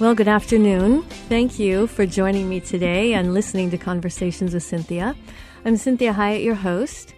[0.00, 1.02] Well, good afternoon.
[1.28, 5.16] Thank you for joining me today and listening to Conversations with Cinthia.
[5.64, 7.14] I'm Cinthia Hiett, your host,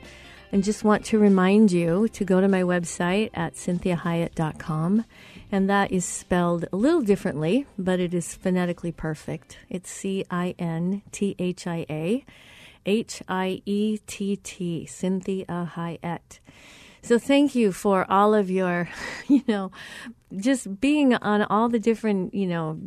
[0.50, 5.04] and just want to remind you to go to my website at cinthiahiett.com.
[5.52, 9.58] And that is spelled a little differently, but it is phonetically perfect.
[9.68, 12.24] It's C I N T H I A
[12.86, 16.38] H I E T T, Cinthia Hiett.
[17.02, 18.88] So thank you for all of your,
[19.28, 19.70] you know,
[20.36, 22.78] just being on all the different, you know,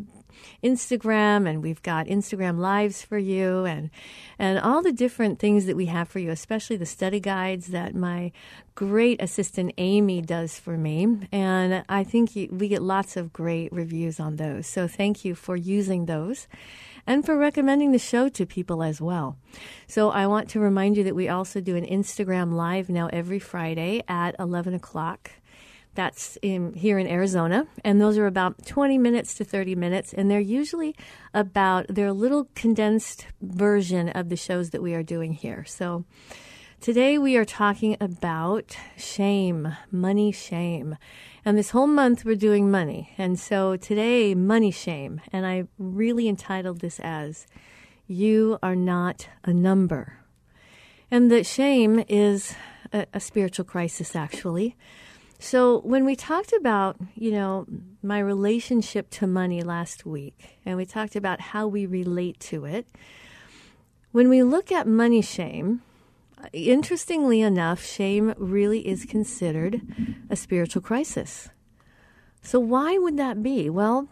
[0.64, 3.90] Instagram and we've got Instagram lives for you and
[4.40, 7.96] and all the different things that we have for you, especially the study guides that
[7.96, 8.32] my
[8.76, 11.28] great assistant Amy does for me.
[11.32, 14.68] And I think you, we get lots of great reviews on those.
[14.68, 16.48] So thank you for using those
[17.06, 19.38] and for recommending the show to people as well.
[19.88, 23.40] So I want to remind you that we also do an Instagram live now every
[23.40, 25.32] Friday at 11 o'clock.
[25.96, 30.30] That's in, here in Arizona, and those are about 20 minutes to 30 minutes, and
[30.30, 30.96] they're usually
[31.34, 35.64] about they're a little condensed version of the shows that we are doing here.
[35.66, 36.06] So
[36.82, 40.98] today we are talking about shame, money shame.
[41.46, 43.14] And this whole month we're doing money.
[43.18, 45.22] And so today, money shame.
[45.32, 47.46] And I really entitled this as
[48.08, 50.20] You Are Not a Number.
[51.12, 52.56] And that shame is
[52.94, 54.76] a, a spiritual crisis, actually.
[55.44, 57.68] So when we talked about, you know,
[58.02, 62.88] my relationship to money last week, and we talked about how we relate to it,
[64.14, 65.82] when we look at money shame,
[66.54, 69.82] interestingly enough, shame really is considered
[70.30, 71.50] a spiritual crisis.
[72.42, 73.70] So, why would that be?
[73.70, 74.08] Well,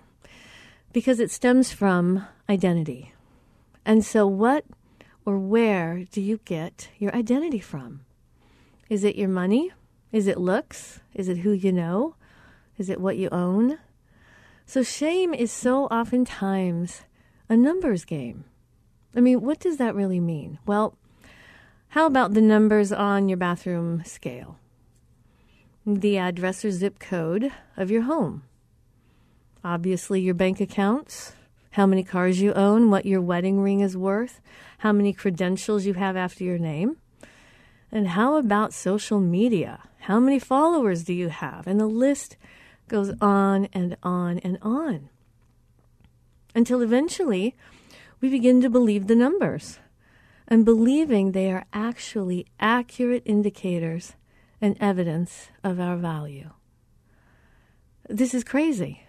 [0.92, 3.14] because it stems from identity.
[3.86, 4.66] And so, what
[5.26, 8.02] or where do you get your identity from?
[8.90, 9.72] Is it your money?
[10.12, 11.00] Is it looks?
[11.14, 12.16] Is it who you know?
[12.78, 13.80] Is it what you own?
[14.66, 17.04] So, shame is so oftentimes
[17.50, 18.46] a numbers game.
[19.16, 20.60] I mean, what does that really mean?
[20.66, 20.98] Well,
[21.90, 24.58] how about the numbers on your bathroom scale?
[25.86, 28.44] The address or zip code of your home.
[29.64, 31.34] Obviously, your bank accounts,
[31.72, 34.42] how many cars you own, what your wedding ring is worth,
[34.80, 36.98] how many credentials you have after your name.
[37.92, 39.80] And how about social media?
[40.02, 41.68] How many followers do you have?
[41.68, 42.36] And the list
[42.88, 45.10] goes on and on and on.
[46.56, 47.56] Until eventually,
[48.20, 49.80] we begin to believe the numbers
[50.48, 54.14] and believing they are actually accurate indicators
[54.60, 56.50] and evidence of our value.
[58.10, 59.04] This is crazy.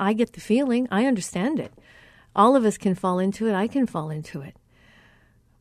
[0.00, 1.72] I get the feeling, I understand it.
[2.34, 4.56] All of us can fall into it, I can fall into it.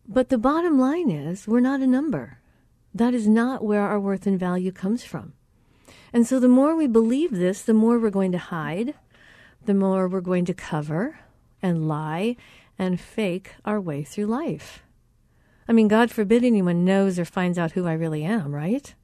[0.08, 2.40] But the bottom line is, we're not a number.
[2.98, 5.34] That is not where our worth and value comes from.
[6.12, 8.96] And so the more we believe this, the more we're going to hide,
[9.66, 11.20] the more we're going to cover
[11.62, 12.38] and lie
[12.80, 14.84] and fake our way through life.
[15.68, 18.96] I mean, God forbid anyone knows or finds out who I really am, right?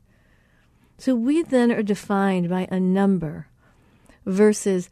[0.98, 3.48] So we then are defined by a number
[4.26, 4.90] versus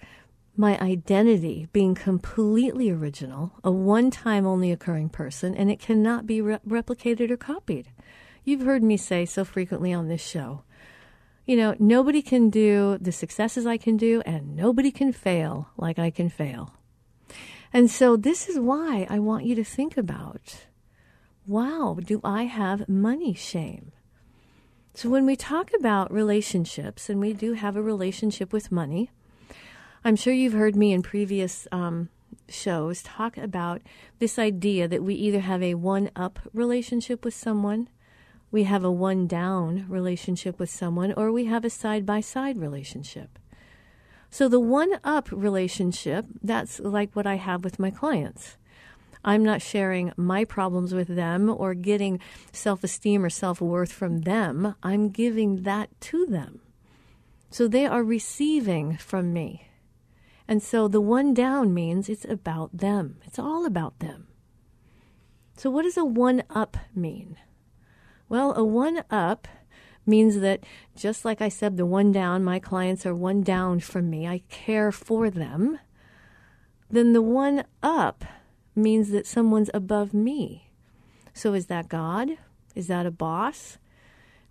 [0.58, 6.42] my identity being completely original, a one time only occurring person, and it cannot be
[6.42, 7.88] re- replicated or copied.
[8.44, 10.64] You've heard me say so frequently on this show.
[11.46, 16.00] You know, nobody can do the successes I can do, and nobody can fail like
[16.00, 16.74] I can fail.
[17.74, 20.66] And so, this is why I want you to think about
[21.48, 23.92] wow, do I have money shame?
[24.94, 29.10] So, when we talk about relationships, and we do have a relationship with money,
[30.04, 32.10] I'm sure you've heard me in previous um,
[32.50, 33.82] shows talk about
[34.20, 37.88] this idea that we either have a one up relationship with someone,
[38.52, 42.58] we have a one down relationship with someone, or we have a side by side
[42.58, 43.40] relationship.
[44.30, 48.58] So the one up relationship, that's like what I have with my clients.
[49.24, 52.20] I'm not sharing my problems with them or getting
[52.52, 54.76] self esteem or self worth from them.
[54.82, 56.62] I'm giving that to them.
[57.50, 59.68] So they are receiving from me.
[60.48, 64.28] And so the one down means it's about them, it's all about them.
[65.56, 67.38] So, what does a one up mean?
[68.32, 69.46] Well, a one up
[70.06, 70.64] means that
[70.96, 74.44] just like I said, the one down, my clients are one down from me, I
[74.48, 75.80] care for them.
[76.90, 78.24] Then the one up
[78.74, 80.72] means that someone's above me.
[81.34, 82.38] So, is that God?
[82.74, 83.80] Is that a boss?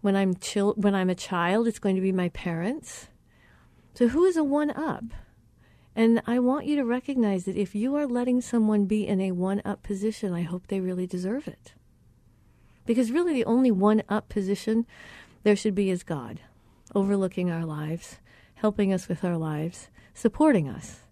[0.03, 0.35] When I'm,
[0.77, 3.09] when I'm a child, it's going to be my parents.
[3.95, 5.05] So, who is a one up?
[5.97, 9.33] And I want you to recognize that if you are letting someone be in a
[9.33, 11.73] one up position, I hope they really deserve it.
[12.91, 14.85] Because really, the only one up position
[15.45, 16.41] there should be is God,
[16.93, 18.19] overlooking our lives,
[18.55, 21.03] helping us with our lives, supporting us.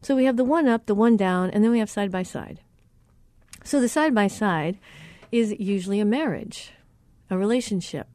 [0.00, 2.22] So we have the one up, the one down, and then we have side by
[2.22, 2.62] side.
[3.64, 4.78] So the side by side
[5.30, 6.72] is usually a marriage,
[7.28, 8.06] a relationship,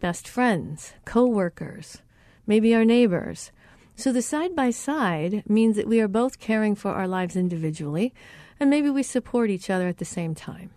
[0.00, 2.02] best friends, co workers,
[2.46, 3.50] maybe our neighbors,
[3.94, 8.12] so the side by side means that we are both caring for our lives individually,
[8.60, 10.68] and maybe we support each other at the same time.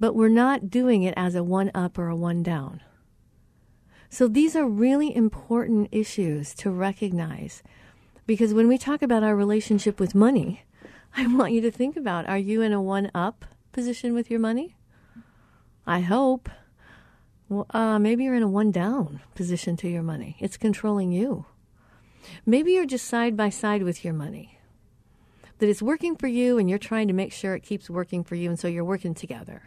[0.00, 2.80] But we're not doing it as a one up or a one down.
[4.08, 7.62] So these are really important issues to recognize
[8.26, 10.64] because when we talk about our relationship with money,
[11.16, 14.40] I want you to think about are you in a one up position with your
[14.40, 14.74] money?
[15.86, 16.48] I hope.
[17.48, 20.36] Well, uh, maybe you're in a one down position to your money.
[20.40, 21.46] It's controlling you.
[22.46, 24.58] Maybe you're just side by side with your money.
[25.58, 28.34] That it's working for you and you're trying to make sure it keeps working for
[28.34, 29.62] you, and so you're working together.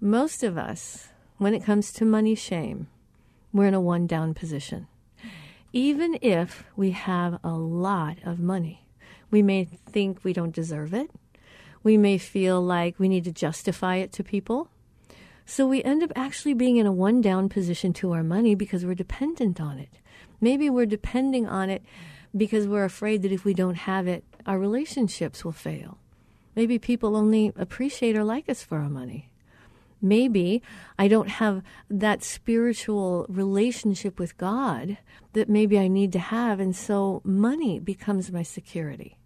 [0.00, 1.08] Most of us,
[1.38, 2.88] when it comes to money shame,
[3.50, 4.88] we're in a one down position.
[5.72, 8.86] Even if we have a lot of money,
[9.30, 11.10] we may think we don't deserve it.
[11.82, 14.68] We may feel like we need to justify it to people.
[15.46, 18.84] So we end up actually being in a one down position to our money because
[18.84, 19.98] we're dependent on it.
[20.42, 21.82] Maybe we're depending on it
[22.36, 25.96] because we're afraid that if we don't have it, our relationships will fail.
[26.54, 29.30] Maybe people only appreciate or like us for our money.
[30.00, 30.62] Maybe
[30.98, 34.98] I don't have that spiritual relationship with God
[35.32, 39.18] that maybe I need to have, and so money becomes my security.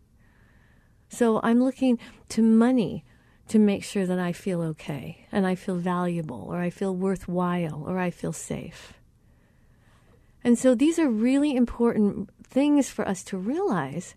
[1.08, 1.98] So I'm looking
[2.30, 3.04] to money
[3.48, 7.84] to make sure that I feel okay and I feel valuable or I feel worthwhile
[7.84, 8.92] or I feel safe.
[10.44, 14.14] And so these are really important things for us to realize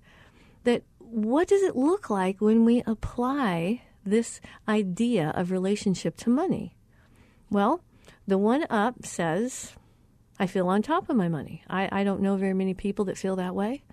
[0.65, 6.75] that what does it look like when we apply this idea of relationship to money?
[7.50, 7.83] Well,
[8.27, 9.74] the one up says,
[10.39, 11.63] I feel on top of my money.
[11.69, 13.83] I, I don't know very many people that feel that way.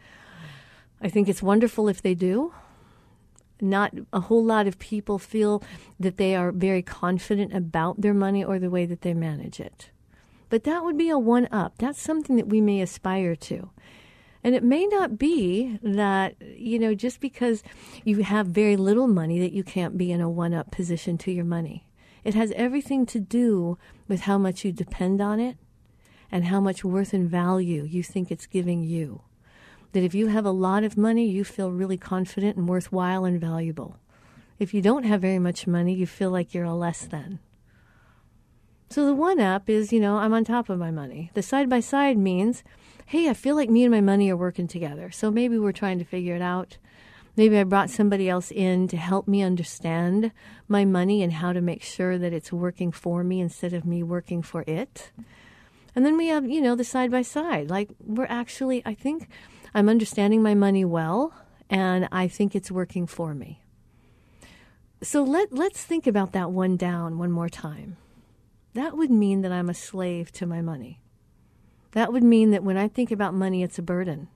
[1.00, 2.52] I think it's wonderful if they do.
[3.60, 5.62] Not a whole lot of people feel
[5.98, 9.90] that they are very confident about their money or the way that they manage it.
[10.48, 11.74] But that would be a one up.
[11.78, 13.70] That's something that we may aspire to.
[14.42, 17.62] And it may not be that, you know, just because
[18.04, 21.32] you have very little money that you can't be in a one up position to
[21.32, 21.86] your money.
[22.24, 23.78] It has everything to do
[24.08, 25.56] with how much you depend on it
[26.32, 29.22] and how much worth and value you think it's giving you.
[29.92, 33.40] That if you have a lot of money, you feel really confident and worthwhile and
[33.40, 33.96] valuable.
[34.58, 37.40] If you don't have very much money, you feel like you're a less than.
[38.90, 41.30] So the one up is, you know, I'm on top of my money.
[41.34, 42.62] The side by side means,
[43.10, 45.10] hey, I feel like me and my money are working together.
[45.10, 46.76] So maybe we're trying to figure it out.
[47.34, 50.30] Maybe I brought somebody else in to help me understand
[50.68, 54.04] my money and how to make sure that it's working for me instead of me
[54.04, 55.10] working for it.
[55.96, 57.68] And then we have, you know, the side by side.
[57.68, 59.26] Like we're actually, I think
[59.74, 61.34] I'm understanding my money well
[61.68, 63.60] and I think it's working for me.
[65.02, 67.96] So let, let's think about that one down one more time.
[68.74, 71.00] That would mean that I'm a slave to my money.
[71.92, 74.28] That would mean that when I think about money, it's a burden.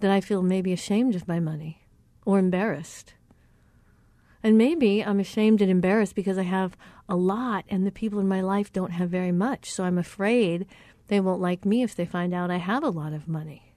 [0.00, 1.82] That I feel maybe ashamed of my money
[2.24, 3.14] or embarrassed.
[4.42, 6.76] And maybe I'm ashamed and embarrassed because I have
[7.08, 9.70] a lot and the people in my life don't have very much.
[9.70, 10.66] So I'm afraid
[11.08, 13.74] they won't like me if they find out I have a lot of money.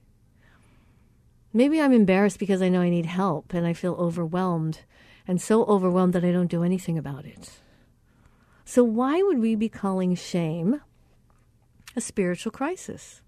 [1.52, 4.82] Maybe I'm embarrassed because I know I need help and I feel overwhelmed
[5.26, 7.60] and so overwhelmed that I don't do anything about it.
[8.64, 10.80] So, why would we be calling shame
[11.96, 13.22] a spiritual crisis?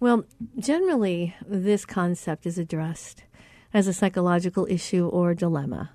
[0.00, 0.24] Well,
[0.58, 3.24] generally, this concept is addressed
[3.72, 5.92] as a psychological issue or dilemma.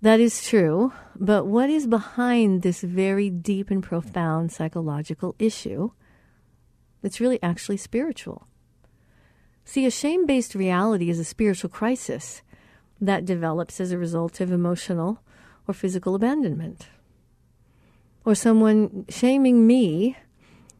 [0.00, 5.90] That is true, but what is behind this very deep and profound psychological issue?
[7.02, 8.48] It's really actually spiritual.
[9.64, 12.42] See, a shame based reality is a spiritual crisis
[13.00, 15.20] that develops as a result of emotional
[15.68, 16.88] or physical abandonment.
[18.24, 20.16] Or someone shaming me,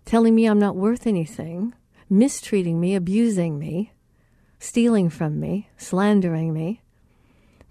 [0.04, 1.74] telling me I'm not worth anything,
[2.08, 3.92] mistreating me, abusing me,
[4.58, 6.82] stealing from me, slandering me.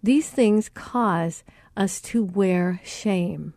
[0.03, 1.43] These things cause
[1.77, 3.53] us to wear shame.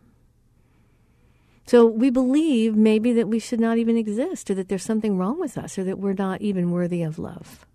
[1.67, 5.39] So we believe maybe that we should not even exist, or that there's something wrong
[5.39, 7.65] with us, or that we're not even worthy of love.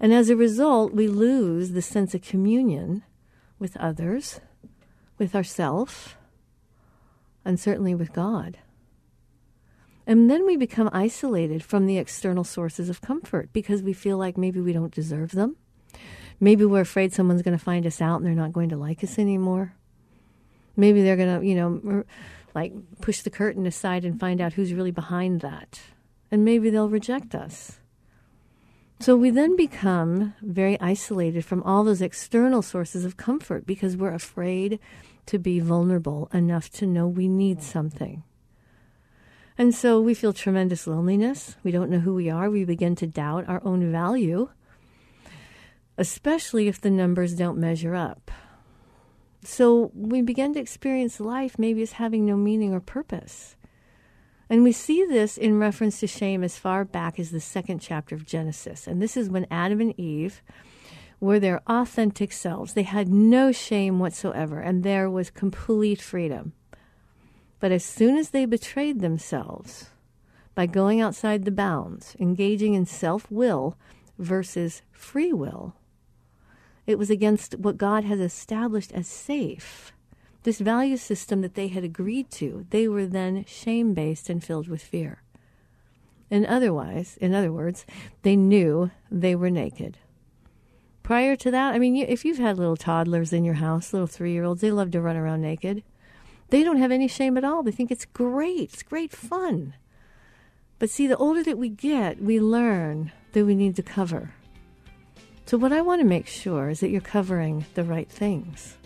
[0.00, 3.02] And as a result, we lose the sense of communion
[3.58, 4.40] with others,
[5.18, 6.16] with ourself,
[7.44, 8.58] and certainly with God.
[10.06, 14.38] And then we become isolated from the external sources of comfort because we feel like
[14.38, 15.56] maybe we don't deserve them.
[16.38, 19.02] Maybe we're afraid someone's going to find us out and they're not going to like
[19.02, 19.74] us anymore.
[20.76, 22.04] Maybe they're going to, you know,
[22.54, 25.80] like push the curtain aside and find out who's really behind that.
[26.30, 27.80] And maybe they'll reject us.
[29.00, 34.14] So we then become very isolated from all those external sources of comfort because we're
[34.14, 34.78] afraid
[35.26, 38.22] to be vulnerable enough to know we need something.
[39.58, 41.56] And so we feel tremendous loneliness.
[41.62, 42.50] We don't know who we are.
[42.50, 44.50] We begin to doubt our own value,
[45.96, 48.30] especially if the numbers don't measure up.
[49.42, 53.56] So we begin to experience life maybe as having no meaning or purpose.
[54.50, 58.14] And we see this in reference to shame as far back as the second chapter
[58.14, 58.86] of Genesis.
[58.86, 60.42] And this is when Adam and Eve
[61.18, 62.74] were their authentic selves.
[62.74, 66.52] They had no shame whatsoever, and there was complete freedom.
[67.60, 69.90] But as soon as they betrayed themselves
[70.54, 73.76] by going outside the bounds, engaging in self will
[74.18, 75.74] versus free will,
[76.86, 79.92] it was against what God has established as safe
[80.46, 84.68] this value system that they had agreed to, they were then shame based and filled
[84.68, 85.20] with fear.
[86.30, 87.84] And otherwise, in other words,
[88.22, 89.98] they knew they were naked.
[91.02, 94.32] Prior to that, I mean, if you've had little toddlers in your house, little three
[94.32, 95.82] year olds, they love to run around naked.
[96.50, 97.62] They don't have any shame at all.
[97.62, 98.72] They think it's great.
[98.72, 99.74] It's great fun.
[100.78, 104.34] But see, the older that we get, we learn that we need to cover.
[105.46, 108.76] So, what I want to make sure is that you're covering the right things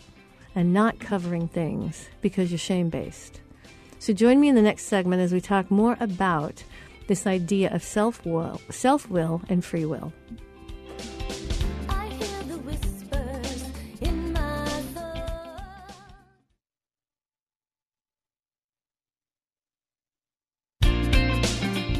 [0.54, 3.40] and not covering things because you're shame based.
[3.98, 6.64] So join me in the next segment as we talk more about
[7.06, 10.12] this idea of self will, and free will.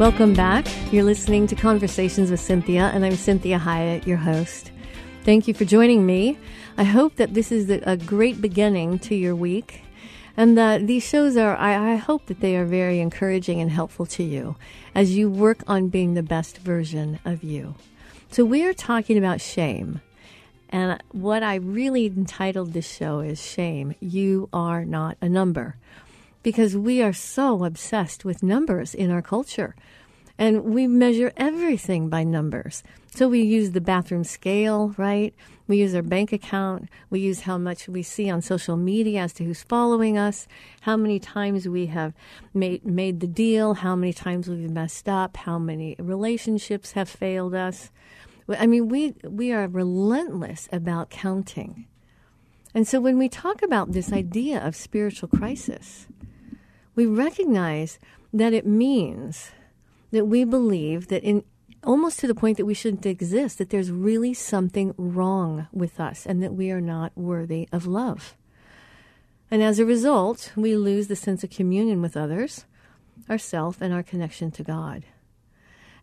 [0.00, 0.66] Welcome back.
[0.90, 4.72] You're listening to Conversations with Cinthia, and I'm Cinthia Hiett, your host.
[5.24, 6.38] Thank you for joining me.
[6.78, 9.82] I hope that this is a great beginning to your week
[10.38, 14.06] and that these shows are, I, I, hope that they are very encouraging and helpful
[14.06, 14.56] to you
[14.94, 17.74] as you work on being the best version of you.
[18.30, 20.00] So, we are talking about shame.
[20.70, 25.76] And what I really entitled this show is Shame, You Are Not a Number.
[26.42, 29.74] Because we are so obsessed with numbers in our culture.
[30.38, 32.82] And we measure everything by numbers.
[33.14, 35.34] So we use the bathroom scale, right?
[35.68, 36.88] We use our bank account.
[37.10, 40.48] We use how much we see on social media as to who's following us,
[40.80, 42.14] how many times we have
[42.54, 47.54] made, made the deal, how many times we've messed up, how many relationships have failed
[47.54, 47.90] us.
[48.48, 51.86] I mean, we, we are relentless about counting.
[52.74, 56.06] And so when we talk about this idea of spiritual crisis,
[57.00, 57.98] we recognize
[58.30, 59.52] that it means
[60.10, 61.42] that we believe that in
[61.82, 66.26] almost to the point that we shouldn't exist, that there's really something wrong with us
[66.26, 68.36] and that we are not worthy of love.
[69.50, 72.66] And as a result, we lose the sense of communion with others,
[73.30, 75.04] ourself, and our connection to God.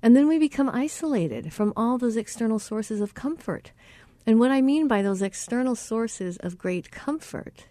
[0.02, 3.72] And then we become isolated from all those external sources of comfort.
[4.26, 7.68] And what I mean by those external sources of great comfort,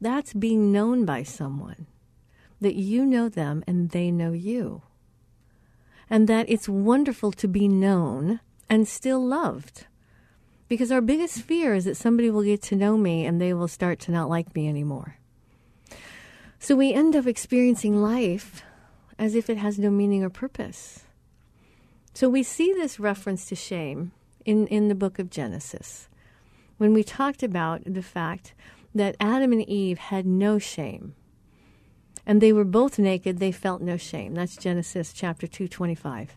[0.00, 1.86] that's being known by someone,
[2.60, 4.82] that you know them and they know you.
[6.08, 9.86] And that it's wonderful to be known and still loved.
[10.68, 13.68] Because our biggest fear is that somebody will get to know me and they will
[13.68, 15.18] start to not like me anymore.
[16.58, 18.62] So we end up experiencing life
[19.18, 21.04] as if it has no meaning or purpose.
[22.14, 24.12] So we see this reference to shame
[24.44, 26.08] in, in the book of Genesis
[26.78, 28.54] when we talked about the fact
[28.94, 31.14] that Adam and Eve had no shame.
[32.26, 34.34] And they were both naked, they felt no shame.
[34.34, 36.36] That's Genesis chapter 225.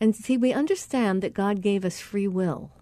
[0.00, 2.72] And see, we understand that God gave us free will,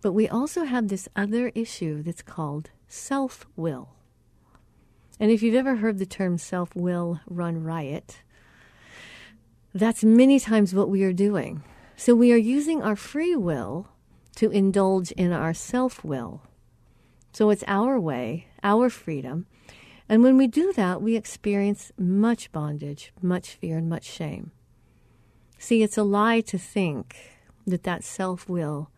[0.00, 3.90] but we also have this other issue that's called self will.
[5.20, 8.22] And if you've ever heard the term self will run riot,
[9.74, 11.62] that's many times what we are doing.
[11.96, 13.88] So we are using our free will
[14.36, 16.42] to indulge in our self will.
[17.32, 19.46] So it's our way, our freedom.
[20.08, 24.52] And when we do that, we experience much bondage, much fear, and much shame.
[25.58, 27.16] See, it's a lie to think
[27.66, 28.90] that that self will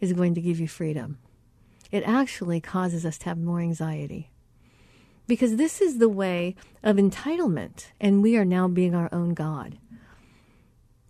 [0.00, 1.18] is going to give you freedom.
[1.90, 4.30] It actually causes us to have more anxiety.
[5.26, 9.78] Because this is the way of entitlement, and we are now being our own God.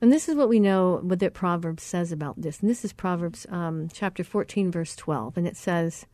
[0.00, 2.60] And this is what we know what that Proverbs says about this.
[2.60, 5.36] And this is Proverbs um, chapter 14, verse 12.
[5.36, 6.06] And it says,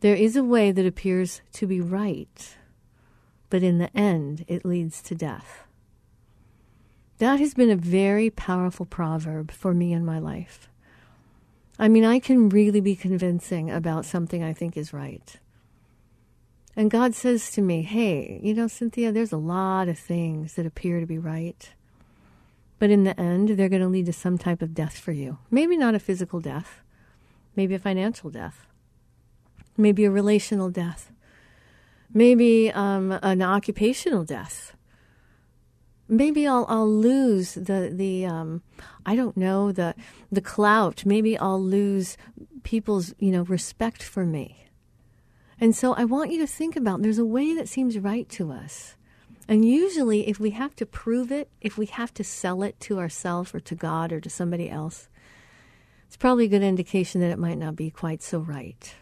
[0.00, 2.56] There is a way that appears to be right,
[3.50, 5.64] but in the end it leads to death.
[7.18, 10.68] That has been a very powerful proverb for me in my life.
[11.78, 15.36] I mean, I can really be convincing about something I think is right.
[16.76, 20.66] And God says to me, Hey, you know, Cinthia, there's a lot of things that
[20.66, 21.70] appear to be right.
[22.78, 25.38] But in the end, they're going to lead to some type of death for you.
[25.50, 26.82] Maybe not a physical death,
[27.56, 28.66] maybe a financial death,
[29.76, 31.10] maybe a relational death,
[32.12, 34.74] maybe um, an occupational death.
[36.08, 38.62] Maybe I'll I'll lose the the um,
[39.04, 39.94] I don't know the
[40.32, 41.04] the clout.
[41.04, 42.16] Maybe I'll lose
[42.62, 44.64] people's you know respect for me.
[45.60, 48.52] And so I want you to think about there's a way that seems right to
[48.52, 48.94] us.
[49.48, 52.98] And usually, if we have to prove it, if we have to sell it to
[52.98, 55.08] ourselves or to God or to somebody else,
[56.06, 58.94] it's probably a good indication that it might not be quite so right.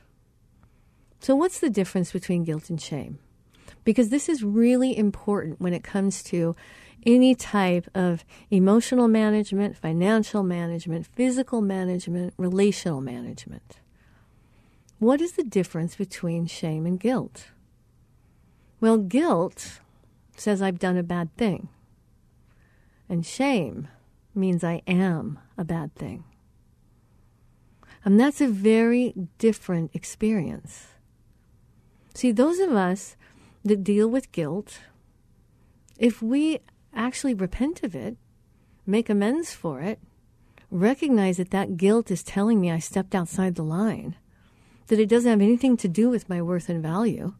[1.26, 3.18] So, what's the difference between guilt and shame?
[3.82, 6.54] Because this is really important when it comes to
[7.04, 13.80] any type of emotional management, financial management, physical management, relational management.
[15.00, 17.48] What is the difference between shame and guilt?
[18.80, 19.80] Well, guilt
[20.36, 21.68] says I've done a bad thing.
[23.08, 23.88] And shame
[24.32, 26.22] means I am a bad thing.
[28.04, 30.86] And that's a very different experience.
[32.16, 33.14] See, those of us
[33.62, 34.80] that deal with guilt,
[35.98, 36.60] if we
[36.94, 38.16] actually repent of it,
[38.86, 39.98] make amends for it,
[40.70, 44.16] recognize that that guilt is telling me I stepped outside the line,
[44.86, 47.34] that it doesn't have anything to do with my worth and value,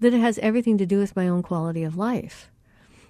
[0.00, 2.50] that it has everything to do with my own quality of life.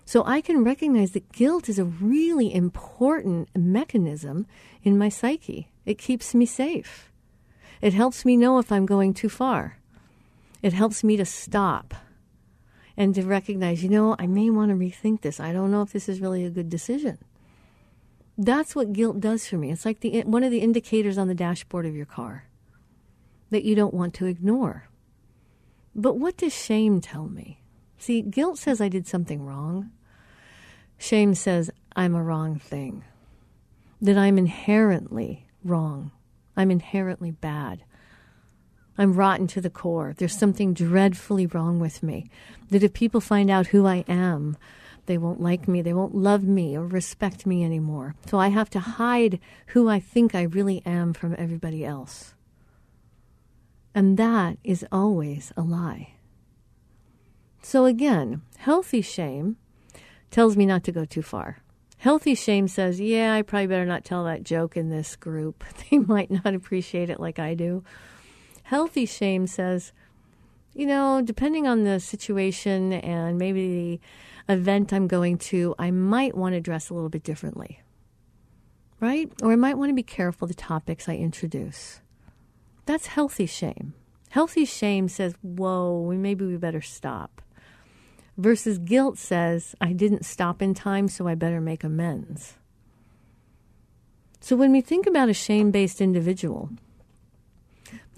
[0.04, 4.44] So I can recognize that guilt is a really important mechanism
[4.82, 5.70] in my psyche.
[5.86, 7.12] It keeps me safe.
[7.80, 9.77] It helps me know if I'm going too far.
[10.62, 11.94] It helps me to stop
[12.96, 15.38] and to recognize, you know, I may want to rethink this.
[15.38, 17.18] I don't know if this is really a good decision.
[18.36, 19.70] That's what guilt does for me.
[19.70, 22.44] It's like the, one of the indicators on the dashboard of your car
[23.50, 24.88] that you don't want to ignore.
[25.94, 27.60] But what does shame tell me?
[27.98, 29.90] See, guilt says I did something wrong.
[30.98, 33.04] Shame says I'm a wrong thing,
[34.00, 36.12] that I'm inherently wrong.
[36.56, 37.82] I'm inherently bad.
[38.98, 40.14] I'm rotten to the core.
[40.16, 42.28] There's something dreadfully wrong with me.
[42.70, 44.56] That if people find out who I am,
[45.06, 48.14] they won't like me, they won't love me or respect me anymore.
[48.26, 52.34] So I have to hide who I think I really am from everybody else.
[53.94, 56.14] And that is always a lie.
[57.62, 59.56] So again, healthy shame
[60.30, 61.58] tells me not to go too far.
[61.98, 65.64] Healthy shame says, yeah, I probably better not tell that joke in this group.
[65.90, 67.82] They might not appreciate it like I do.
[68.68, 69.94] Healthy shame says,
[70.74, 73.98] you know, depending on the situation and maybe
[74.46, 77.80] the event I'm going to, I might want to dress a little bit differently.
[79.00, 79.32] Right?
[79.42, 82.02] Or I might want to be careful the topics I introduce.
[82.84, 83.94] That's healthy shame.
[84.28, 87.40] Healthy shame says, whoa, maybe we better stop.
[88.36, 92.58] Versus guilt says, I didn't stop in time, so I better make amends.
[94.40, 96.68] So when we think about a shame based individual,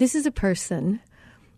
[0.01, 0.99] this is a person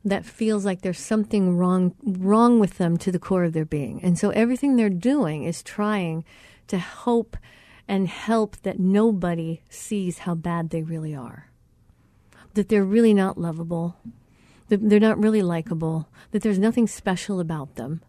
[0.03, 4.03] that feels like there's something wrong wrong with them to the core of their being.
[4.03, 6.25] And so everything they're doing is trying
[6.67, 7.37] to hope
[7.87, 11.47] and help that nobody sees how bad they really are.
[12.55, 13.95] That they're really not lovable,
[14.67, 18.01] that they're not really likable, that there's nothing special about them.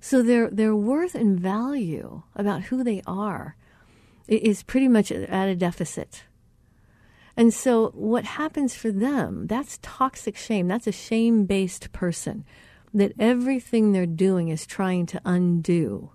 [0.00, 3.56] So their their worth and value about who they are
[4.28, 6.22] is pretty much at a deficit.
[7.36, 10.68] And so, what happens for them, that's toxic shame.
[10.68, 12.44] That's a shame based person.
[12.92, 16.10] That everything they're doing is trying to undo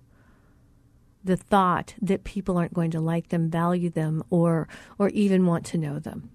[1.24, 5.66] the thought that people aren't going to like them, value them, or, or even want
[5.66, 6.30] to know them.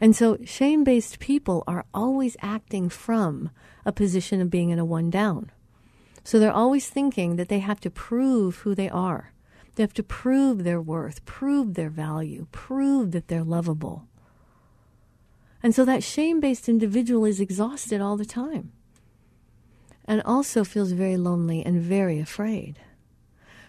[0.00, 3.50] And so, shame based people are always acting from
[3.84, 5.52] a position of being in a one down.
[6.24, 9.32] So, they're always thinking that they have to prove who they are
[9.80, 14.06] they have to prove their worth, prove their value, prove that they're lovable.
[15.62, 18.72] And so that shame based individual is exhausted all the time
[20.04, 22.78] and also feels very lonely and very afraid.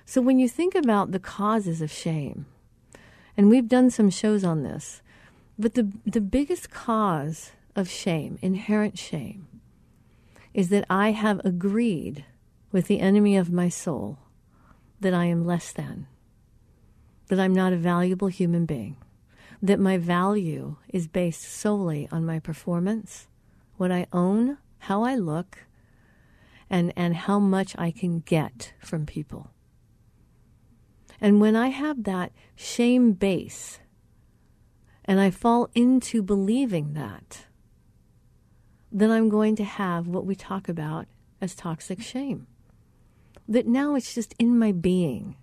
[0.05, 2.45] So when you think about the causes of shame,
[3.37, 5.01] and we've done some shows on this,
[5.57, 9.47] but the, the biggest cause of shame, inherent shame,
[10.53, 12.25] is that I have agreed
[12.73, 14.17] with the enemy of my soul
[15.01, 16.07] that I am less than,
[17.27, 18.97] that I'm not a valuable human being,
[19.61, 23.27] that my value is based solely on my performance,
[23.77, 25.65] what I own, how I look,
[26.69, 29.51] and, and how much I can get from people.
[31.19, 33.79] And when I have that shame base,
[35.05, 37.45] and I fall into believing that,
[38.91, 41.07] then I'm going to have what we talk about
[41.41, 42.47] as toxic shame
[43.51, 45.35] that now it's just in my being.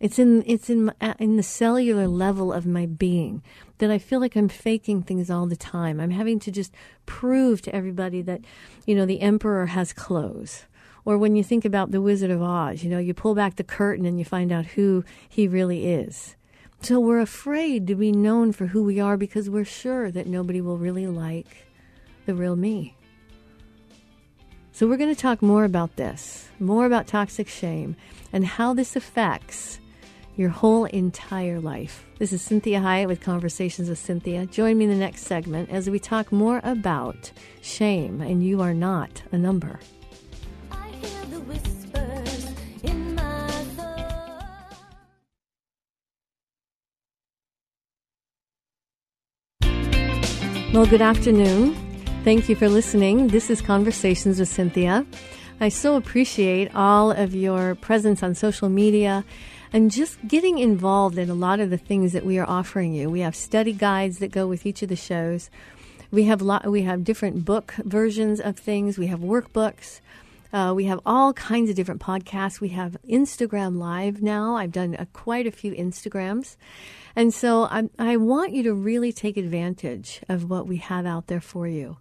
[0.00, 3.42] It's in it's in uh, in the cellular level of my being
[3.78, 6.00] that I feel like I'm faking things all the time.
[6.00, 6.72] I'm having to just
[7.04, 8.40] prove to everybody that
[8.86, 10.64] you know the emperor has clothes.
[11.04, 13.64] Or when you think about the Wizard of Oz, you know, you pull back the
[13.64, 16.36] curtain and you find out who he really is.
[16.82, 20.60] So we're afraid to be known for who we are because we're sure that nobody
[20.60, 21.68] will really like
[22.26, 22.96] the real me.
[24.72, 27.96] So, we're going to talk more about this, more about toxic shame,
[28.32, 29.78] and how this affects
[30.36, 32.06] your whole entire life.
[32.18, 34.50] This is Cinthia Hiett with Conversations with Cinthia.
[34.50, 37.30] Join me in the next segment as we talk more about
[37.60, 39.80] shame, and you are not a number.
[50.72, 51.89] Well, good afternoon.
[52.22, 53.28] Thank you for listening.
[53.28, 55.06] This is Conversations with Cinthia.
[55.58, 59.24] I so appreciate all of your presence on social media
[59.72, 63.08] and just getting involved in a lot of the things that we are offering you.
[63.08, 65.48] We have study guides that go with each of the shows.
[66.10, 68.98] We have lot, we have different book versions of things.
[68.98, 70.00] We have workbooks.
[70.52, 72.60] Uh, we have all kinds of different podcasts.
[72.60, 74.56] We have Instagram Live now.
[74.56, 76.56] I've done a, quite a few Instagrams.
[77.16, 81.26] And so I, I want you to really take advantage of what we have out
[81.26, 81.98] there for you.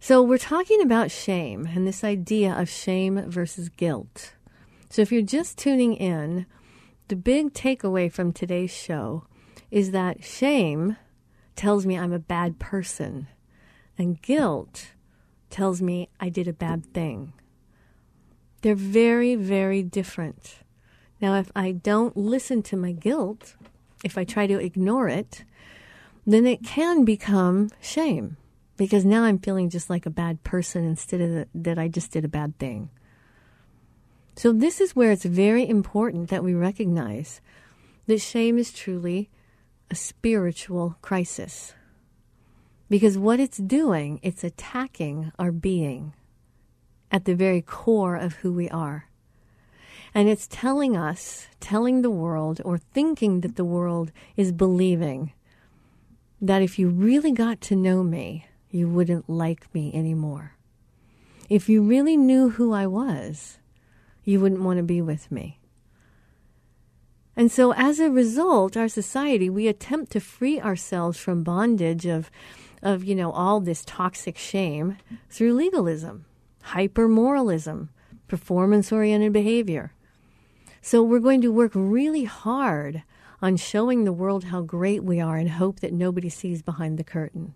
[0.00, 4.34] So we're talking about shame and this idea of shame versus guilt.
[4.90, 6.46] So if you're just tuning in,
[7.08, 9.26] the big takeaway from today's show
[9.70, 10.96] is that shame
[11.56, 13.26] tells me I'm a bad person,
[13.98, 14.92] and guilt
[15.50, 17.32] tells me I did a bad thing.
[18.62, 20.58] They're very, very different.
[21.20, 23.56] Now, if I don't listen to my guilt,
[24.04, 25.44] if I try to ignore it,
[26.26, 28.36] then it can become shame
[28.76, 32.12] because now I'm feeling just like a bad person instead of the, that I just
[32.12, 32.90] did a bad thing.
[34.36, 37.40] So, this is where it's very important that we recognize
[38.06, 39.30] that shame is truly
[39.90, 41.74] a spiritual crisis.
[42.88, 46.14] Because what it's doing, it's attacking our being
[47.10, 49.08] at the very core of who we are.
[50.14, 55.32] And it's telling us, telling the world, or thinking that the world is believing
[56.40, 60.54] that if you really got to know me, you wouldn't like me anymore.
[61.48, 63.58] If you really knew who I was,
[64.24, 65.58] you wouldn't want to be with me.
[67.34, 72.30] And so, as a result, our society, we attempt to free ourselves from bondage of,
[72.82, 74.96] of you know, all this toxic shame
[75.30, 76.24] through legalism,
[76.64, 77.90] hypermoralism,
[78.26, 79.92] performance oriented behavior.
[80.82, 83.02] So we're going to work really hard
[83.40, 87.04] on showing the world how great we are and hope that nobody sees behind the
[87.04, 87.54] curtain.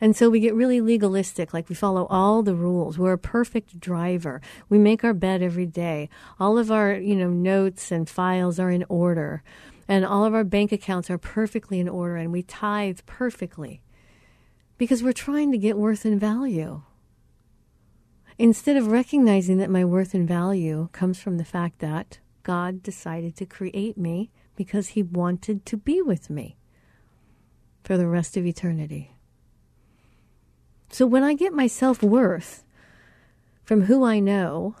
[0.00, 2.98] And so we get really legalistic, like we follow all the rules.
[2.98, 4.42] We're a perfect driver.
[4.68, 6.10] We make our bed every day.
[6.38, 9.42] All of our, you know, notes and files are in order.
[9.88, 13.80] and all of our bank accounts are perfectly in order and we tithe perfectly
[14.78, 16.82] because we're trying to get worth and value.
[18.38, 23.34] Instead of recognizing that my worth and value comes from the fact that God decided
[23.36, 26.56] to create me because he wanted to be with me
[27.82, 29.12] for the rest of eternity.
[30.90, 32.64] So when I get my self worth
[33.64, 34.76] from who I know,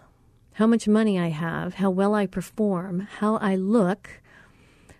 [0.54, 4.22] how much money I have, how well I perform, how I look,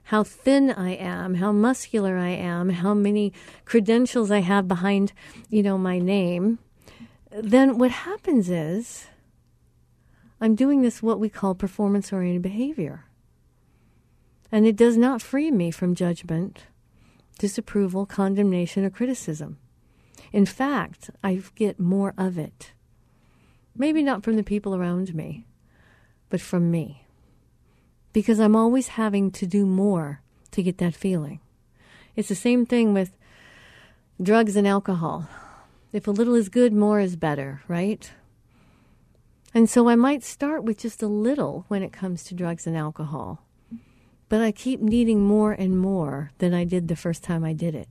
[0.04, 3.32] how thin I am, how muscular I am, how many
[3.64, 5.12] credentials I have behind,
[5.48, 6.58] you know, my name,
[7.30, 9.06] then what happens is
[10.40, 13.04] I'm doing this what we call performance oriented behavior.
[14.52, 16.64] And it does not free me from judgment,
[17.38, 19.58] disapproval, condemnation, or criticism.
[20.32, 22.72] In fact, I get more of it.
[23.76, 25.46] Maybe not from the people around me,
[26.30, 27.06] but from me
[28.16, 31.38] because I'm always having to do more to get that feeling.
[32.14, 33.14] It's the same thing with
[34.22, 35.28] drugs and alcohol.
[35.96, 38.12] If a little is good, more is better, right?
[39.54, 42.76] And so I might start with just a little when it comes to drugs and
[42.76, 43.42] alcohol,
[44.28, 47.74] but I keep needing more and more than I did the first time I did
[47.74, 47.88] it.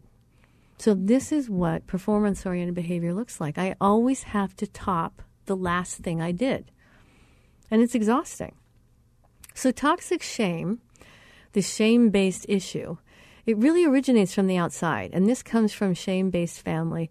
[0.78, 3.58] So, this is what performance oriented behavior looks like.
[3.58, 6.70] I always have to top the last thing I did.
[7.72, 8.54] And it's exhausting.
[9.56, 10.80] So, toxic shame,
[11.54, 12.98] the shame based issue,
[13.48, 15.10] it really originates from the outside.
[15.12, 17.10] And this comes from shame based family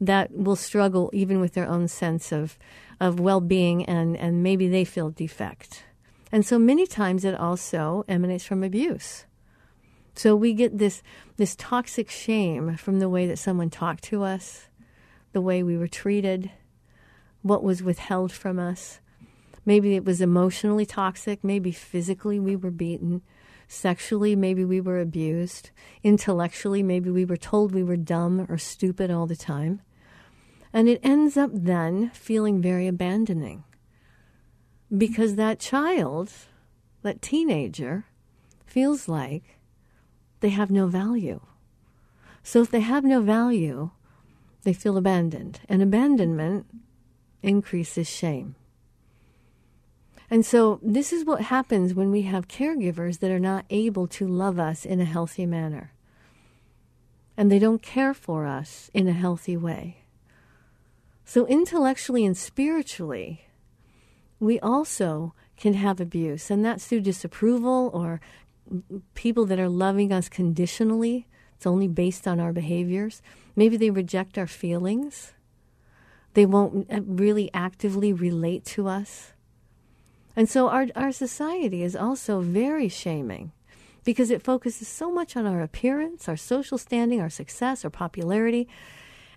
[0.00, 2.58] that will struggle even with their own sense of,
[3.00, 5.84] of well being and, and maybe they feel defect.
[6.32, 9.26] And so many times it also emanates from abuse.
[10.14, 11.02] So we get this,
[11.36, 14.68] this toxic shame from the way that someone talked to us,
[15.32, 16.50] the way we were treated,
[17.42, 19.00] what was withheld from us.
[19.66, 21.44] Maybe it was emotionally toxic.
[21.44, 23.22] Maybe physically we were beaten.
[23.68, 25.70] Sexually, maybe we were abused.
[26.02, 29.80] Intellectually, maybe we were told we were dumb or stupid all the time.
[30.76, 33.64] And it ends up then feeling very abandoning.
[34.94, 36.30] Because that child,
[37.00, 38.04] that teenager,
[38.66, 39.56] feels like
[40.40, 41.40] they have no value.
[42.42, 43.88] So if they have no value,
[44.64, 45.60] they feel abandoned.
[45.66, 46.66] And abandonment
[47.42, 48.54] increases shame.
[50.28, 54.28] And so, this is what happens when we have caregivers that are not able to
[54.28, 55.94] love us in a healthy manner.
[57.34, 60.02] And they don't care for us in a healthy way.
[61.28, 63.48] So, intellectually and spiritually,
[64.38, 68.20] we also can have abuse, and that's through disapproval or
[69.14, 71.26] people that are loving us conditionally.
[71.56, 73.22] It's only based on our behaviors.
[73.56, 75.32] Maybe they reject our feelings.
[76.34, 79.32] They won't really actively relate to us.
[80.36, 83.50] And so our, our society is also very shaming
[84.04, 88.68] because it focuses so much on our appearance, our social standing, our success, our popularity.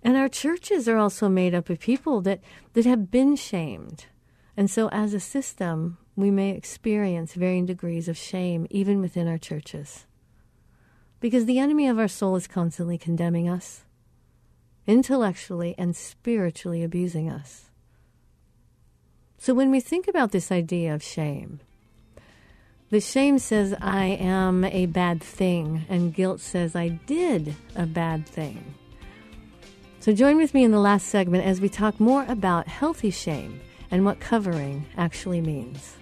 [0.04, 2.40] And our churches are also made up of people that,
[2.74, 4.06] that have been shamed.
[4.56, 9.38] And so, as a system, we may experience varying degrees of shame even within our
[9.38, 10.06] churches.
[11.20, 13.84] Because the enemy of our soul is constantly condemning us,
[14.88, 17.70] intellectually and spiritually abusing us.
[19.38, 21.62] So when we think about this idea of shame,
[22.90, 28.26] the shame says, I am a bad thing, and guilt says, I did a bad
[28.26, 28.74] thing.
[30.02, 33.60] So join with me in the last segment as we talk more about healthy shame
[33.92, 35.98] and what covering actually means.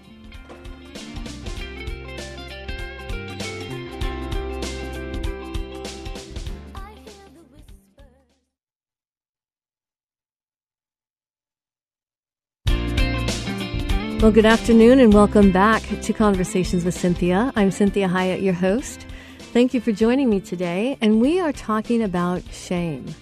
[14.22, 17.52] Well, good afternoon and welcome back to Conversations with Cinthia.
[17.56, 19.08] I'm Cinthia Hiett, your host.
[19.54, 21.00] Thank you for joining me today.
[21.02, 23.16] And we are talking about shame.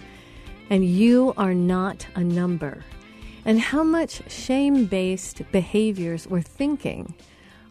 [0.69, 2.84] And you are not a number.
[3.45, 7.13] And how much shame based behaviors or thinking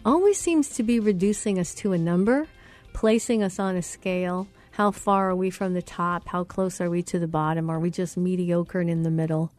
[0.05, 2.47] always seems to be reducing us to a number,
[2.93, 4.47] placing us on a scale.
[4.73, 6.29] How far are we from the top?
[6.29, 7.71] How close are we to the bottom?
[7.71, 9.53] Are we just mediocre and in the middle?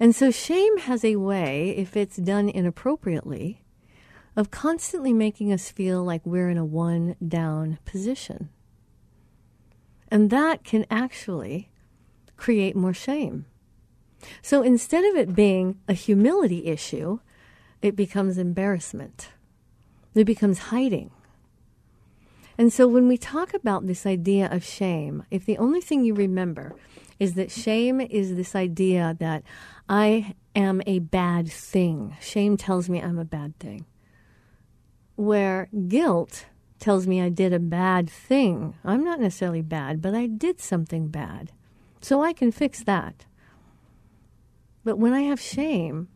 [0.00, 3.62] And so shame has a way, if it's done inappropriately,
[4.34, 8.48] of constantly making us feel like we're in a one down position.
[10.10, 11.69] And that can actually
[12.40, 13.44] create more shame.
[14.42, 17.20] So instead of it being a humility issue,
[17.82, 19.28] it becomes embarrassment.
[20.14, 21.10] It becomes hiding.
[22.58, 26.14] And so when we talk about this idea of shame, if the only thing you
[26.14, 26.74] remember
[27.18, 29.42] is that shame is this idea that
[29.88, 32.16] I am a bad thing.
[32.20, 33.84] Shame tells me I'm a bad thing.
[35.16, 36.46] Where guilt
[36.78, 38.74] tells me I did a bad thing.
[38.84, 41.52] I'm not necessarily bad, but I did something bad.
[42.00, 43.26] So I can fix that.
[44.84, 46.08] But when I have shame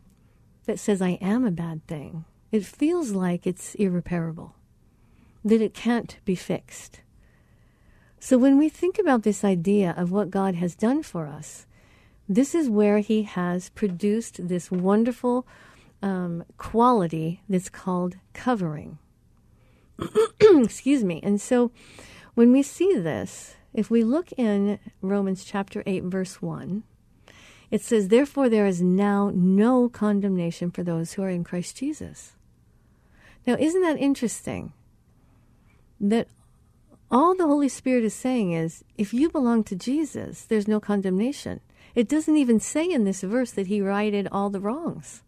[0.65, 4.55] that says I am a bad thing, it feels like it's irreparable,
[5.43, 7.01] that it can't be fixed.
[8.19, 11.67] So when we think about this idea of what God has done for us,
[12.27, 15.45] this is where He has produced this wonderful
[16.01, 18.97] um, quality that's called covering.
[20.39, 21.19] Excuse me.
[21.23, 21.71] And so
[22.33, 26.83] when we see this, if we look in Romans chapter 8, verse 1,
[27.69, 32.33] it says, Therefore, there is now no condemnation for those who are in Christ Jesus.
[33.45, 34.71] Now, isn't that interesting?
[35.99, 36.29] That
[37.11, 41.59] all the Holy Spirit is saying is if you belong to Jesus, there's no condemnation.
[41.95, 45.21] It doesn't even say in this verse that he righted all the wrongs.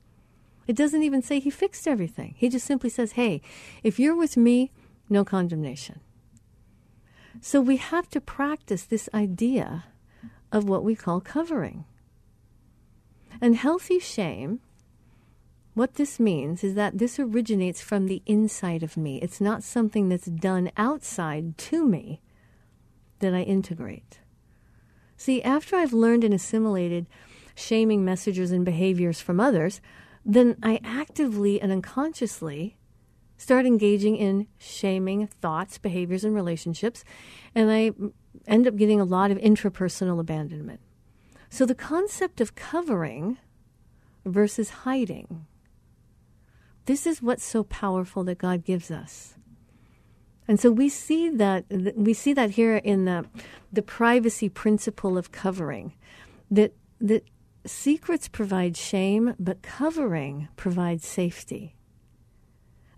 [0.68, 2.36] It doesn't even say he fixed everything.
[2.38, 3.42] He just simply says, hey,
[3.84, 4.72] if you're with me,
[5.10, 6.00] no condemnation.
[7.48, 9.86] So we have to practice this idea
[10.52, 11.86] of what we call covering.
[13.40, 14.60] And healthy shame,
[15.74, 19.22] what this means is that this originates from the inside of me.
[19.22, 22.20] It's not something that's done outside to me
[23.20, 24.20] that I integrate.
[25.16, 27.06] See, after I've learned and assimilated
[27.56, 29.80] shaming messages and behaviors from others,
[30.26, 32.76] then I actively and unconsciously
[33.38, 37.04] start engaging in shaming thoughts, behaviors, and relationships,
[37.54, 37.91] and I
[38.47, 40.80] end up getting a lot of intrapersonal abandonment.
[41.50, 43.38] So the concept of covering
[44.26, 45.45] versus hiding,
[46.86, 49.36] this is what's so powerful that God gives us.
[50.47, 53.26] And so we see that we see that here in the
[53.71, 55.93] the privacy principle of covering
[56.50, 57.26] that that
[57.65, 61.76] secrets provide shame but covering provides safety.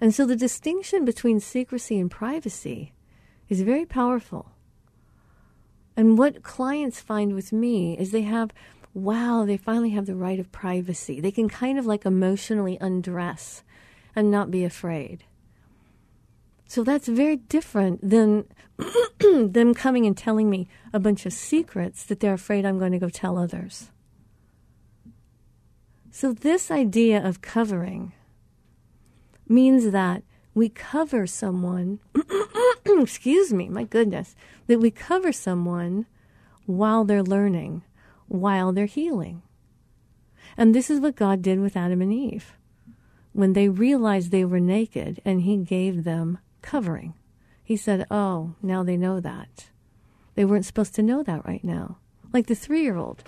[0.02, 2.94] And so the distinction between secrecy and privacy
[3.50, 4.52] is very powerful.
[5.98, 8.54] And what clients find with me is they have,
[8.94, 11.20] wow, they finally have the right of privacy.
[11.20, 13.64] They can kind of like emotionally undress
[14.16, 15.26] and not be afraid.
[16.68, 18.46] So that's very different than
[19.20, 23.00] them coming and telling me a bunch of secrets that they're afraid I'm going to
[23.00, 23.90] go tell others.
[26.12, 28.14] So, this idea of covering
[29.50, 32.00] means that we cover someone,
[32.86, 34.36] excuse me, my goodness,
[34.68, 36.06] that we cover someone
[36.66, 37.84] while they're learning,
[38.28, 39.42] while they're healing.
[40.58, 42.56] And this is what God did with Adam and Eve
[43.34, 47.14] when they realized they were naked and He gave them covering.
[47.64, 49.70] He said, Oh, now they know that.
[50.36, 51.98] They weren't supposed to know that right now.
[52.34, 53.24] Like the three year old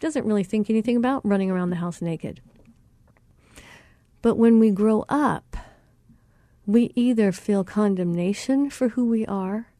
[0.00, 2.40] doesn't really think anything about running around the house naked.
[4.26, 5.56] But when we grow up,
[6.66, 9.70] we either feel condemnation for who we are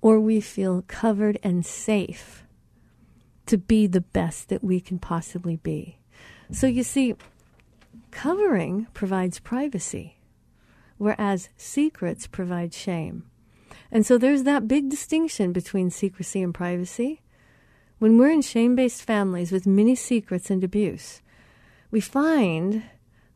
[0.00, 2.44] or we feel covered and safe
[3.46, 5.98] to be the best that we can possibly be.
[6.52, 7.16] So you see,
[8.12, 10.18] covering provides privacy
[10.96, 13.24] whereas secrets provide shame.
[13.90, 17.22] And so there's that big distinction between secrecy and privacy.
[17.98, 21.22] When we're in shame based families with many secrets and abuse,
[21.90, 22.84] we find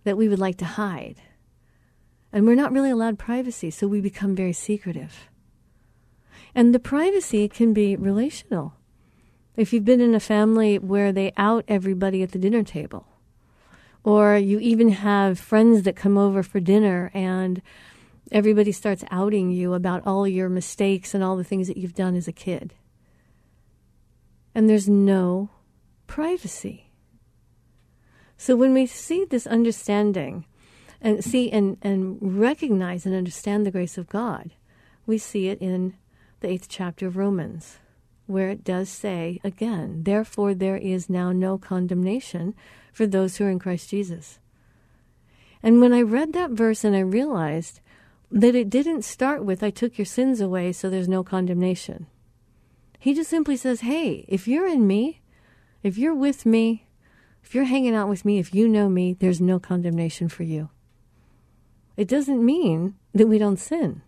[0.09, 1.16] that we would like to hide.
[2.33, 5.29] And we're not really allowed privacy, so we become very secretive.
[6.55, 8.73] And the privacy can be relational.
[9.55, 13.07] If you've been in a family where they out everybody at the dinner table,
[14.03, 17.61] or you even have friends that come over for dinner and
[18.33, 22.16] everybody starts outing you about all your mistakes and all the things that you've done
[22.16, 22.73] as a kid.
[24.55, 25.51] And there's no
[26.07, 26.88] privacy.
[28.38, 30.46] So when we see this understanding
[31.01, 34.53] and see and, and recognize and understand the grace of God,
[35.07, 35.94] we see it in
[36.40, 37.79] the eighth chapter of Romans,
[38.27, 42.55] where it does say again, therefore there is now no condemnation
[42.92, 44.38] for those who are in Christ Jesus.
[45.61, 47.81] And when I read that verse and I realized
[48.31, 52.06] that it didn't start with, I took your sins away, so there's no condemnation.
[53.00, 55.23] He just simply says, hey, if you're in me,
[55.83, 56.87] if you're with me,
[57.49, 60.71] if you're hanging out with me, if you know me, there's no condemnation for you.
[61.96, 64.03] It doesn't mean that we don't sin.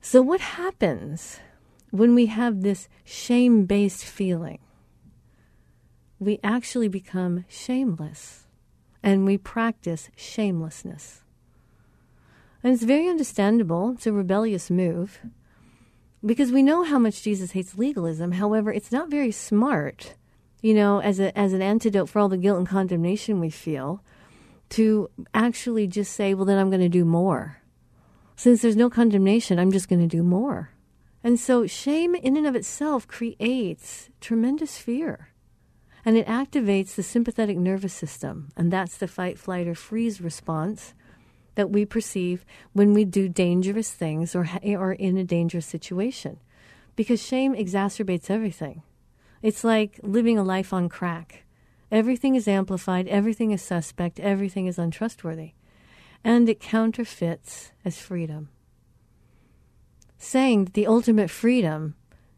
[0.00, 1.38] So, what happens
[1.90, 4.58] when we have this shame based feeling?
[6.18, 8.46] we actually become shameless
[9.02, 11.22] and we practice shamelessness.
[12.62, 13.92] And it's very understandable.
[13.92, 15.20] It's a rebellious move
[16.26, 18.32] because we know how much Jesus hates legalism.
[18.32, 20.14] However, it's not very smart,
[20.60, 24.02] you know, as, a, as an antidote for all the guilt and condemnation we feel,
[24.70, 27.62] to actually just say, well, then I'm going to do more.
[28.36, 30.70] Since there's no condemnation, I'm just going to do more.
[31.24, 35.30] And so shame in and of itself creates tremendous fear.
[36.04, 38.50] And it activates the sympathetic nervous system.
[38.56, 40.94] And that's the fight, flight, or freeze response
[41.56, 46.38] that we perceive when we do dangerous things or are in a dangerous situation.
[46.94, 48.82] Because shame exacerbates everything.
[49.42, 51.44] It's like living a life on crack.
[51.90, 55.52] Everything is amplified, everything is suspect, everything is untrustworthy.
[56.24, 58.50] And it counterfeits as freedom.
[60.18, 61.94] Saying that the ultimate freedom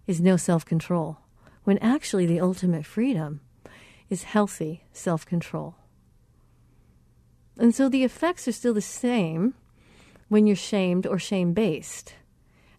[0.07, 1.19] is no self control,
[1.65, 3.41] when actually the ultimate freedom
[4.11, 5.77] is healthy self control.
[7.57, 9.55] And so the effects are still the same
[10.29, 12.15] when you're shamed or shame based.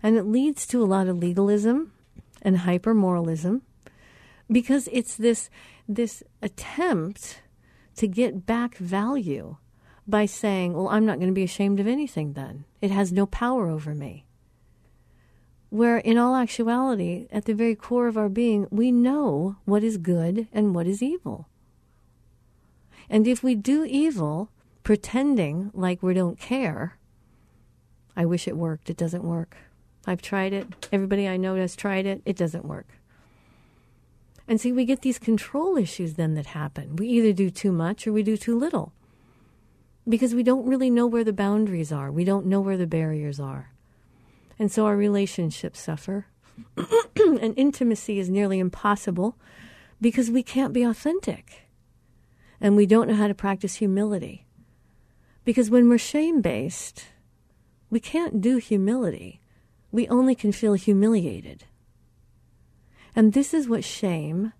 [0.01, 1.93] And it leads to a lot of legalism
[2.41, 3.61] and hyper moralism
[4.51, 5.49] because it's this,
[5.87, 7.41] this attempt
[7.95, 9.57] to get back value
[10.07, 12.65] by saying, well, I'm not going to be ashamed of anything then.
[12.81, 14.25] It has no power over me.
[15.69, 19.97] Where in all actuality, at the very core of our being, we know what is
[19.97, 21.47] good and what is evil.
[23.09, 24.49] And if we do evil,
[24.83, 26.97] pretending like we don't care,
[28.15, 28.89] I wish it worked.
[28.89, 29.55] It doesn't work.
[30.05, 30.89] I've tried it.
[30.91, 32.21] Everybody I know has tried it.
[32.25, 32.87] It doesn't work.
[34.51, 36.97] And see, we get these control issues then that happen.
[36.97, 38.91] We either do too much or we do too little
[40.05, 42.11] because we don't really know where the boundaries are.
[42.11, 43.71] We don't know where the barriers are.
[44.59, 46.25] And so our relationships suffer.
[46.75, 49.37] and intimacy is nearly impossible
[50.01, 51.69] because we can't be authentic.
[52.59, 54.47] And we don't know how to practice humility.
[55.45, 57.05] Because when we're shame based,
[57.89, 59.39] we can't do humility.
[59.93, 61.63] We only can feel humiliated.
[63.15, 64.53] And this is what shame,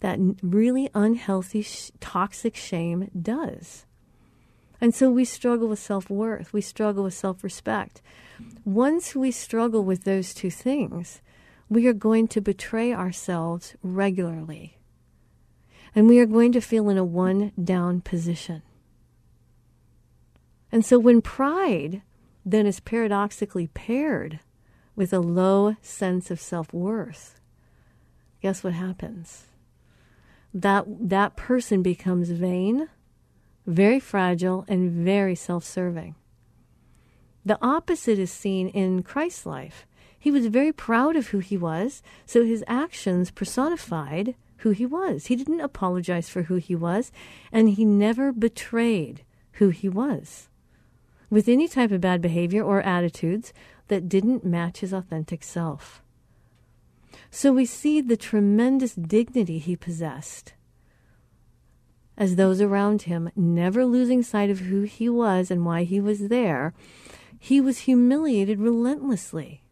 [0.00, 3.86] that really unhealthy, sh- toxic shame, does.
[4.80, 8.02] And so we struggle with self worth, we struggle with self respect.
[8.64, 11.20] Once we struggle with those two things,
[11.68, 14.78] we are going to betray ourselves regularly.
[15.94, 18.62] And we are going to feel in a one down position.
[20.70, 22.02] And so when pride
[22.44, 24.40] then is paradoxically paired
[24.96, 27.40] with a low sense of self worth,
[28.44, 29.44] guess what happens?
[30.52, 32.90] That, that person becomes vain,
[33.66, 36.14] very fragile, and very self serving.
[37.42, 39.86] The opposite is seen in Christ's life.
[40.18, 45.28] He was very proud of who he was, so his actions personified who he was.
[45.28, 47.12] He didn't apologize for who he was,
[47.50, 49.22] and he never betrayed
[49.52, 50.50] who he was
[51.30, 53.54] with any type of bad behavior or attitudes
[53.88, 56.03] that didn't match his authentic self.
[57.34, 60.54] So we see the tremendous dignity he possessed
[62.16, 66.28] as those around him, never losing sight of who he was and why he was
[66.28, 66.74] there,
[67.36, 69.64] he was humiliated relentlessly.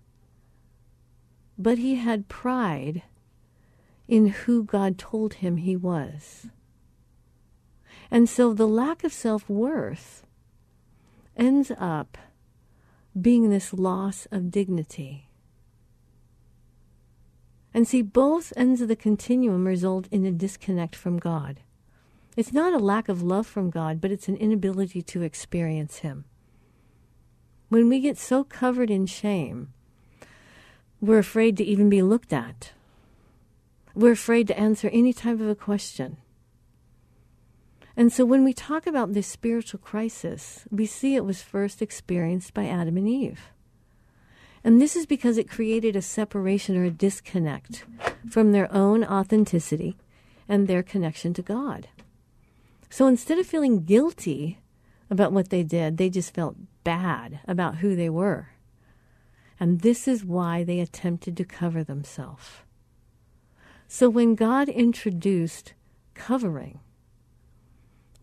[1.56, 3.04] But he had pride
[4.08, 6.48] in who God told him he was.
[8.10, 10.26] And so the lack of self worth
[11.36, 12.18] ends up
[13.18, 15.28] being this loss of dignity.
[17.74, 21.60] And see, both ends of the continuum result in a disconnect from God.
[22.36, 26.24] It's not a lack of love from God, but it's an inability to experience Him.
[27.68, 29.72] When we get so covered in shame,
[31.00, 32.72] we're afraid to even be looked at.
[33.94, 36.18] We're afraid to answer any type of a question.
[37.96, 42.54] And so when we talk about this spiritual crisis, we see it was first experienced
[42.54, 43.52] by Adam and Eve.
[44.64, 47.84] And this is because it created a separation or a disconnect
[48.30, 49.96] from their own authenticity
[50.48, 51.88] and their connection to God.
[52.88, 54.58] So instead of feeling guilty
[55.10, 58.50] about what they did, they just felt bad about who they were.
[59.58, 62.62] And this is why they attempted to cover themselves.
[63.88, 65.74] So when God introduced
[66.14, 66.80] covering,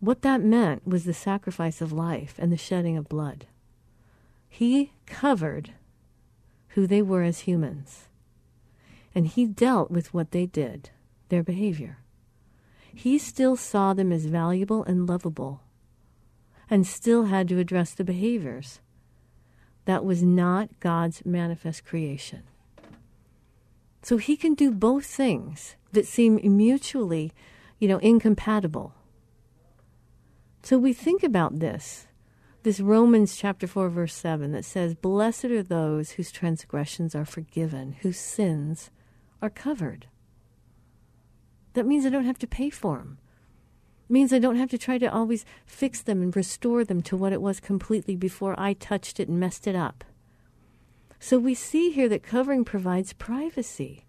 [0.00, 3.46] what that meant was the sacrifice of life and the shedding of blood.
[4.48, 5.74] He covered
[6.70, 8.08] who they were as humans.
[9.14, 10.90] And he dealt with what they did,
[11.28, 11.98] their behavior.
[12.94, 15.62] He still saw them as valuable and lovable,
[16.68, 18.80] and still had to address the behaviors.
[19.84, 22.42] That was not God's manifest creation.
[24.02, 27.32] So he can do both things that seem mutually,
[27.78, 28.94] you know, incompatible.
[30.62, 32.06] So we think about this
[32.62, 37.96] this Romans chapter 4, verse 7 that says, Blessed are those whose transgressions are forgiven,
[38.02, 38.90] whose sins
[39.40, 40.06] are covered.
[41.72, 43.18] That means I don't have to pay for them.
[44.08, 47.16] It means I don't have to try to always fix them and restore them to
[47.16, 50.04] what it was completely before I touched it and messed it up.
[51.18, 54.04] So we see here that covering provides privacy,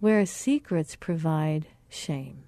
[0.00, 2.44] whereas secrets provide shame.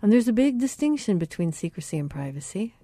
[0.00, 2.74] And there's a big distinction between secrecy and privacy.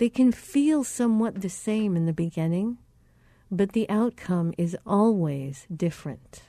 [0.00, 2.78] They can feel somewhat the same in the beginning,
[3.50, 6.44] but the outcome is always different.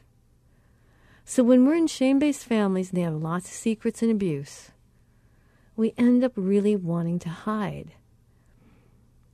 [1.25, 4.71] So when we're in shame based families and they have lots of secrets and abuse,
[5.75, 7.91] we end up really wanting to hide.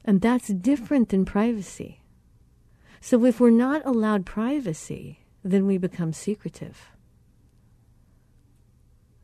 [0.03, 2.01] And that's different than privacy.
[2.99, 6.89] So if we're not allowed privacy, then we become secretive.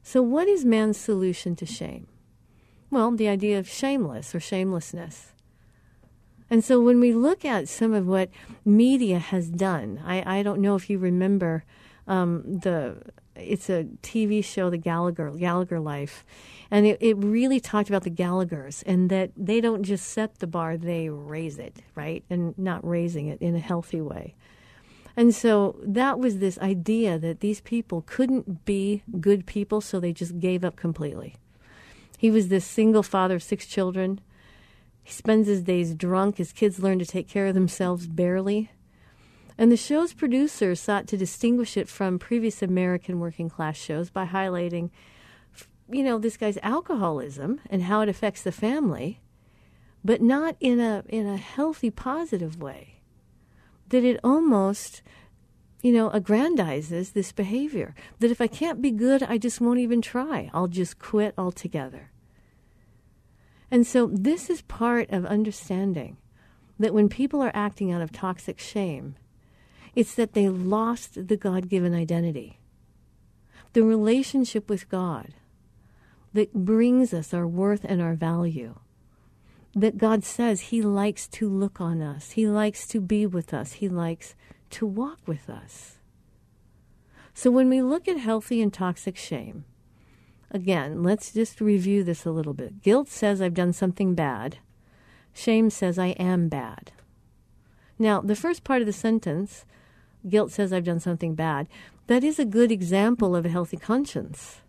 [0.04, 2.06] So, what is man's solution to shame?
[2.94, 5.34] Well, the idea of shameless or shamelessness.
[6.48, 8.30] And so, when we look at some of what
[8.64, 11.64] media has done, I, I don't know if you remember
[12.06, 13.02] um, the
[13.36, 16.24] it's a TV show, The Gallagher Gallagher Life,
[16.70, 20.46] and it, it really talked about the Gallaghers and that they don't just set the
[20.46, 22.24] bar, they raise it, right?
[22.30, 24.36] And not raising it in a healthy way.
[25.18, 30.14] And so that was this idea that these people couldn't be good people, so they
[30.14, 31.38] just gave up completely.
[32.24, 34.22] He was this single father of six children.
[35.04, 36.38] He spends his days drunk.
[36.38, 38.72] His kids learn to take care of themselves barely.
[39.58, 44.26] And the show's producers sought to distinguish it from previous American working class shows by
[44.26, 44.90] highlighting
[45.90, 49.20] you know, this guy's alcoholism and how it affects the family,
[50.02, 53.02] but not in a in a healthy, positive way.
[53.90, 55.02] That it almost,
[55.82, 57.94] you know, aggrandizes this behavior.
[58.20, 60.50] That if I can't be good, I just won't even try.
[60.54, 62.13] I'll just quit altogether.
[63.74, 66.18] And so this is part of understanding
[66.78, 69.16] that when people are acting out of toxic shame,
[69.96, 72.60] it's that they lost the God given identity.
[73.74, 75.34] The relationship with God
[76.34, 78.76] that brings us our worth and our value.
[79.74, 83.74] That God says He likes to look on us, He likes to be with us,
[83.74, 84.36] He likes
[84.70, 85.98] to walk with us.
[87.34, 89.66] So when we look at healthy and toxic shame,
[90.54, 92.82] again, let's just review this a little bit.
[92.82, 94.60] Guilt says I've done something bad,
[95.34, 96.92] shame says I am bad.
[97.98, 99.66] Now, the first part of the sentence,
[100.28, 101.68] guilt says I've done something bad,
[102.08, 104.62] that is a good example of a healthy conscience.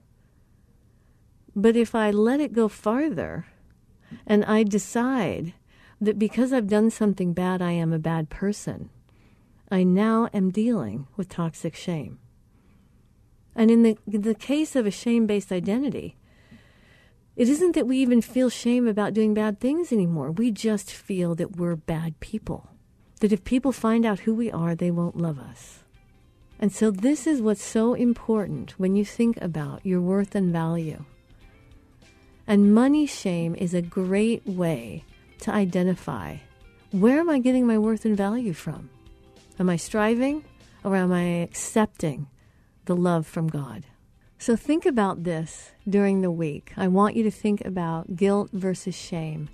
[1.54, 3.46] But if I let it go farther
[4.26, 5.54] and I decide
[6.00, 8.90] that because I've done something bad, I am a bad person,
[9.70, 12.18] I now am dealing with toxic shame.
[13.54, 16.16] And in the, in the case of a shame based identity,
[17.36, 20.30] it isn't that we even feel shame about doing bad things anymore.
[20.30, 22.68] We just feel that we're bad people.
[23.20, 25.80] That if people find out who we are, they won't love us.
[26.60, 31.04] And so, this is what's so important when you think about your worth and value.
[32.46, 35.04] And money shame is a great way
[35.40, 36.36] to identify
[36.92, 38.88] where am I getting my worth and value from?
[39.58, 40.44] Am I striving
[40.84, 42.28] or am I accepting
[42.84, 43.86] the love from God?
[44.38, 46.72] So think about this during the week.
[46.76, 49.48] I want you to think about guilt versus shame.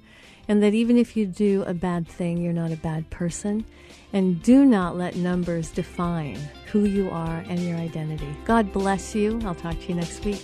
[0.48, 3.64] And that even if you do a bad thing, you're not a bad person.
[4.12, 6.36] And do not let numbers define
[6.72, 8.34] who you are and your identity.
[8.44, 9.40] God bless you.
[9.44, 10.42] I'll talk to you next week.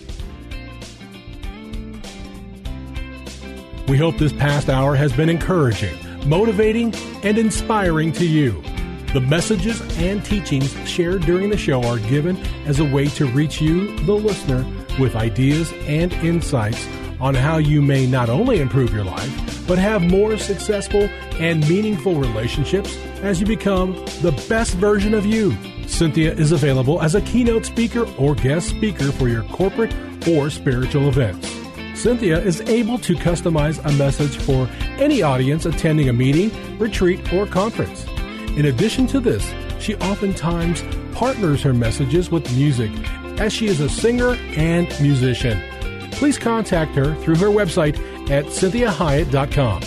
[3.88, 5.96] We hope this past hour has been encouraging,
[6.28, 8.62] motivating, and inspiring to you.
[9.16, 12.36] The messages and teachings shared during the show are given
[12.66, 14.62] as a way to reach you, the listener,
[15.00, 16.86] with ideas and insights
[17.18, 21.04] on how you may not only improve your life, but have more successful
[21.40, 25.52] and meaningful relationships as you become the best version of you.
[25.86, 29.94] Cinthia is available as a keynote speaker or guest speaker for your corporate
[30.28, 31.48] or spiritual events.
[31.94, 37.46] Cinthia is able to customize a message for any audience attending a meeting, retreat, or
[37.46, 38.04] conference.
[38.56, 40.82] In addition to this, she oftentimes
[41.12, 42.90] partners her messages with music,
[43.38, 45.62] as she is a singer and musician.
[46.12, 47.98] Please contact her through her website
[48.30, 49.82] at cinthiahiett.com.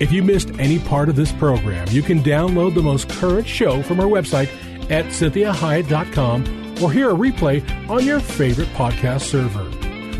[0.00, 3.82] If you missed any part of this program, you can download the most current show
[3.82, 4.48] from her website
[4.90, 9.70] at cinthiahiett.com or hear a replay on your favorite podcast server.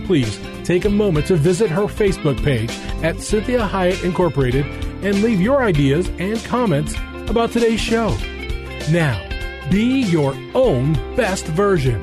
[0.06, 2.70] Please take a moment to visit her Facebook page
[3.02, 4.66] at Cinthia Hiett Incorporated
[5.04, 6.94] and leave your ideas and comments
[7.30, 8.16] about today's show.
[8.90, 9.22] Now,
[9.70, 12.02] be your own best version.